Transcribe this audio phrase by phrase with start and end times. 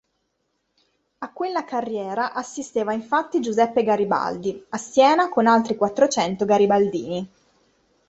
[1.19, 7.29] A quella "carriera" assisteva infatti Giuseppe Garibaldi, a Siena con altri quattrocento garibaldini.